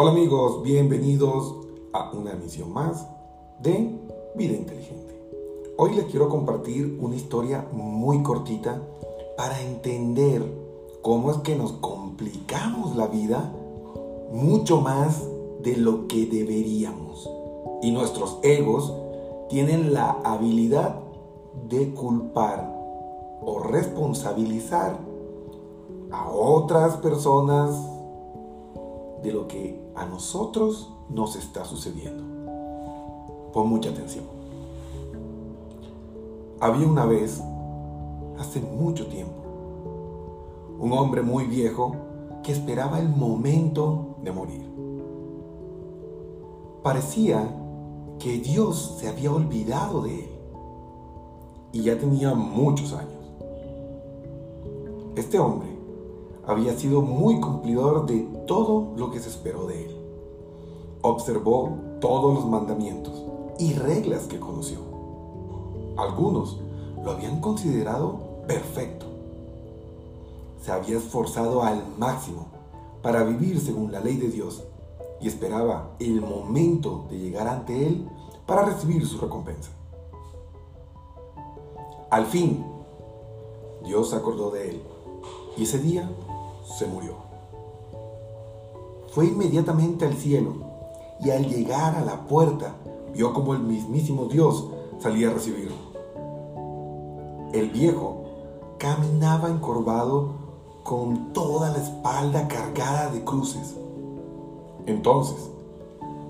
Hola 0.00 0.12
amigos, 0.12 0.62
bienvenidos 0.62 1.56
a 1.92 2.12
una 2.12 2.30
emisión 2.30 2.72
más 2.72 3.04
de 3.58 3.98
Vida 4.36 4.54
Inteligente. 4.54 5.20
Hoy 5.76 5.92
les 5.96 6.04
quiero 6.04 6.28
compartir 6.28 6.96
una 7.00 7.16
historia 7.16 7.66
muy 7.72 8.22
cortita 8.22 8.80
para 9.36 9.60
entender 9.60 10.40
cómo 11.02 11.32
es 11.32 11.38
que 11.38 11.56
nos 11.56 11.72
complicamos 11.72 12.94
la 12.94 13.08
vida 13.08 13.52
mucho 14.30 14.80
más 14.80 15.20
de 15.64 15.76
lo 15.76 16.06
que 16.06 16.26
deberíamos. 16.26 17.28
Y 17.82 17.90
nuestros 17.90 18.38
egos 18.44 18.94
tienen 19.48 19.92
la 19.92 20.10
habilidad 20.22 21.00
de 21.68 21.92
culpar 21.92 22.72
o 23.42 23.58
responsabilizar 23.64 24.96
a 26.12 26.30
otras 26.30 26.98
personas 26.98 27.97
de 29.22 29.32
lo 29.32 29.48
que 29.48 29.80
a 29.94 30.06
nosotros 30.06 30.92
nos 31.08 31.36
está 31.36 31.64
sucediendo. 31.64 32.24
Pon 33.52 33.68
mucha 33.68 33.90
atención. 33.90 34.24
Había 36.60 36.86
una 36.86 37.06
vez, 37.06 37.42
hace 38.38 38.60
mucho 38.60 39.06
tiempo, 39.06 39.34
un 40.78 40.92
hombre 40.92 41.22
muy 41.22 41.44
viejo 41.44 41.94
que 42.42 42.52
esperaba 42.52 42.98
el 43.00 43.08
momento 43.08 44.16
de 44.22 44.32
morir. 44.32 44.68
Parecía 46.82 47.48
que 48.18 48.38
Dios 48.38 48.96
se 48.98 49.08
había 49.08 49.32
olvidado 49.32 50.02
de 50.02 50.20
él 50.20 50.30
y 51.72 51.82
ya 51.82 51.98
tenía 51.98 52.34
muchos 52.34 52.92
años. 52.92 53.12
Este 55.14 55.38
hombre 55.38 55.77
había 56.48 56.76
sido 56.76 57.02
muy 57.02 57.40
cumplidor 57.40 58.06
de 58.06 58.20
todo 58.46 58.94
lo 58.96 59.10
que 59.10 59.20
se 59.20 59.28
esperó 59.28 59.66
de 59.66 59.84
él. 59.84 59.96
Observó 61.02 61.76
todos 62.00 62.34
los 62.34 62.46
mandamientos 62.46 63.22
y 63.58 63.74
reglas 63.74 64.26
que 64.26 64.40
conoció. 64.40 64.78
Algunos 65.96 66.58
lo 67.04 67.10
habían 67.10 67.40
considerado 67.40 68.18
perfecto. 68.46 69.06
Se 70.60 70.72
había 70.72 70.96
esforzado 70.96 71.62
al 71.62 71.82
máximo 71.98 72.46
para 73.02 73.22
vivir 73.24 73.60
según 73.60 73.92
la 73.92 74.00
ley 74.00 74.16
de 74.16 74.28
Dios 74.28 74.64
y 75.20 75.28
esperaba 75.28 75.90
el 76.00 76.22
momento 76.22 77.04
de 77.10 77.18
llegar 77.18 77.46
ante 77.46 77.86
Él 77.86 78.08
para 78.46 78.64
recibir 78.64 79.06
su 79.06 79.18
recompensa. 79.18 79.70
Al 82.10 82.24
fin, 82.24 82.64
Dios 83.84 84.14
acordó 84.14 84.50
de 84.50 84.70
él 84.70 84.82
y 85.58 85.64
ese 85.64 85.78
día 85.78 86.10
se 86.76 86.86
murió. 86.86 87.14
Fue 89.08 89.26
inmediatamente 89.26 90.06
al 90.06 90.14
cielo 90.14 90.54
y 91.20 91.30
al 91.30 91.46
llegar 91.48 91.96
a 91.96 92.04
la 92.04 92.26
puerta 92.26 92.74
vio 93.14 93.32
como 93.32 93.54
el 93.54 93.60
mismísimo 93.60 94.26
Dios 94.26 94.68
salía 94.98 95.30
a 95.30 95.34
recibirlo. 95.34 95.76
El 97.52 97.70
viejo 97.70 98.24
caminaba 98.78 99.48
encorvado 99.48 100.34
con 100.84 101.32
toda 101.32 101.70
la 101.70 101.78
espalda 101.78 102.46
cargada 102.48 103.10
de 103.10 103.24
cruces. 103.24 103.76
Entonces, 104.86 105.50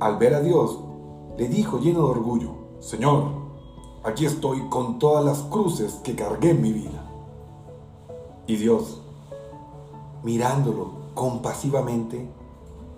al 0.00 0.16
ver 0.16 0.34
a 0.34 0.40
Dios, 0.40 0.78
le 1.36 1.48
dijo 1.48 1.78
lleno 1.78 2.00
de 2.00 2.10
orgullo, 2.10 2.50
Señor, 2.80 3.24
aquí 4.02 4.26
estoy 4.26 4.68
con 4.68 4.98
todas 4.98 5.24
las 5.24 5.42
cruces 5.42 5.94
que 6.02 6.16
cargué 6.16 6.50
en 6.50 6.62
mi 6.62 6.72
vida. 6.72 7.08
Y 8.46 8.56
Dios, 8.56 9.01
mirándolo 10.22 10.90
compasivamente, 11.14 12.28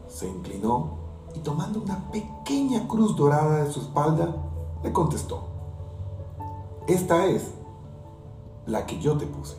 se 0.08 0.28
inclinó 0.28 0.98
y 1.35 1.40
tomando 1.40 1.83
una 1.83 2.11
pequeña 2.11 2.86
cruz 2.86 3.17
dorada 3.17 3.64
de 3.64 3.73
su 3.73 3.80
espalda, 3.80 4.36
le 4.83 4.92
contestó, 4.92 5.45
esta 6.86 7.27
es 7.27 7.51
la 8.67 8.86
que 8.86 9.01
yo 9.01 9.17
te 9.17 9.27
puse. 9.27 9.57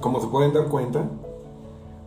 Como 0.00 0.20
se 0.20 0.26
pueden 0.26 0.52
dar 0.52 0.68
cuenta, 0.68 1.08